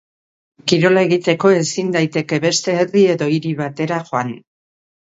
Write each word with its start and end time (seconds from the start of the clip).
Kirola 0.71 1.03
egiteko 1.07 1.51
ezin 1.59 1.93
daiteke 1.97 2.41
beste 2.49 2.77
herri 2.81 3.07
edo 3.17 3.31
hiri 3.37 3.55
batera 3.65 4.05
joan. 4.13 4.39